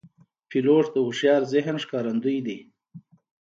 [0.49, 2.59] پیلوټ د هوښیار ذهن ښکارندوی دی.